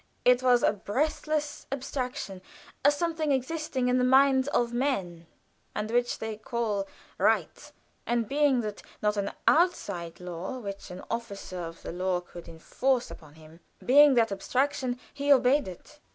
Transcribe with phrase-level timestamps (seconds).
[0.25, 2.41] It was a breathless abstraction
[2.83, 5.27] a something existing in the minds of men,
[5.75, 6.87] and which they call
[7.19, 7.71] "Right!"
[8.07, 13.11] and being that not an outside law which an officer of the law could enforce
[13.11, 15.99] upon him; being that abstraction, he obeyed it.